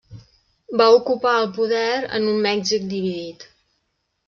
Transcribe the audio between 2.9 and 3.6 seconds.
dividit.